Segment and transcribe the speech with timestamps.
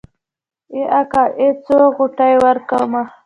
[0.73, 3.03] ای اکا ای څو غوټې ورکمه.